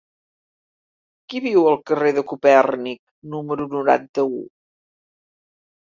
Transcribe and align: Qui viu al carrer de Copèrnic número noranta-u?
Qui 1.33 1.41
viu 1.45 1.67
al 1.71 1.77
carrer 1.91 2.15
de 2.19 2.25
Copèrnic 2.33 3.01
número 3.35 3.71
noranta-u? 3.77 4.45